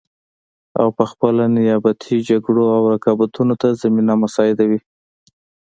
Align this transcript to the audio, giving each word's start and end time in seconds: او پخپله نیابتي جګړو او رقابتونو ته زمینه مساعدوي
او 0.79 0.87
پخپله 0.97 1.45
نیابتي 1.55 2.15
جګړو 2.29 2.65
او 2.75 2.81
رقابتونو 2.93 3.53
ته 3.61 3.67
زمینه 3.81 4.13
مساعدوي 4.23 4.79